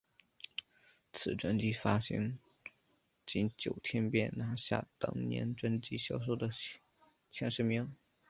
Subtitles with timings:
[1.13, 2.39] 此专辑发行
[3.23, 6.51] 仅九天便拿下当年专辑销售量
[7.29, 7.95] 前十名。